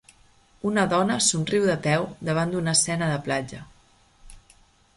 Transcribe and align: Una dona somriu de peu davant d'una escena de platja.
Una 0.69 0.85
dona 0.93 1.17
somriu 1.25 1.67
de 1.71 1.75
peu 1.87 2.07
davant 2.31 2.55
d'una 2.55 2.75
escena 2.79 3.13
de 3.13 3.21
platja. 3.29 3.61